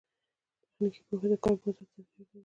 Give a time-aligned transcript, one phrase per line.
[0.63, 2.37] تخنیکي پوهه د کار بازار ته اړتیا ده